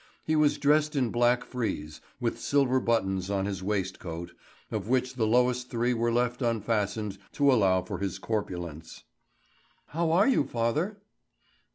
He 0.23 0.35
was 0.35 0.57
dressed 0.57 0.95
in 0.95 1.11
black 1.11 1.45
frieze, 1.45 2.01
with 2.19 2.39
silver 2.39 2.79
buttons 2.79 3.29
on 3.29 3.45
his 3.45 3.61
waistcoat, 3.61 4.31
of 4.71 4.89
which 4.89 5.13
the 5.13 5.27
lowest 5.27 5.69
three 5.69 5.93
were 5.93 6.11
left 6.11 6.41
unfastened 6.41 7.19
to 7.33 7.51
allow 7.53 7.83
for 7.83 7.99
his 7.99 8.17
corpulence. 8.17 9.03
"How 9.89 10.09
are 10.11 10.27
you, 10.27 10.43
father?" 10.43 10.97